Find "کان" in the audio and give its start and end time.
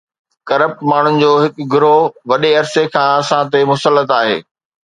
2.97-3.07